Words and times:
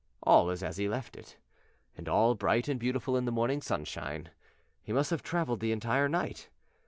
All 0.23 0.49
is 0.49 0.63
as 0.63 0.77
he 0.77 0.89
left 0.89 1.15
it, 1.15 1.37
and 1.95 2.09
all 2.09 2.33
bright 2.33 2.67
and 2.67 2.79
beautiful 2.79 3.15
in 3.15 3.25
the 3.25 3.31
morning 3.31 3.61
sunshine. 3.61 4.31
He 4.81 4.91
must 4.91 5.11
have 5.11 5.21
traveled 5.21 5.59
the 5.59 5.71
entire 5.71 6.09
night. 6.09 6.49